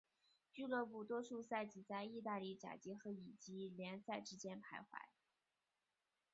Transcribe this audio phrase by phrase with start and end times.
[0.51, 4.99] 俱乐部多数赛季在意大利甲级和乙级联赛之间徘徊。